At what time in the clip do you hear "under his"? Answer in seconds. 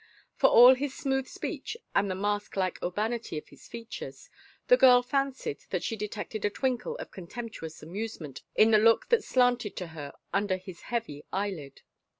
10.33-10.81